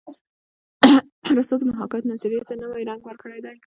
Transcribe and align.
ارستو 1.29 1.55
د 1.59 1.63
محاکات 1.71 2.03
نظریې 2.11 2.41
ته 2.49 2.53
نوی 2.63 2.83
رنګ 2.89 3.01
ورکړی 3.05 3.39
دی 3.45 3.55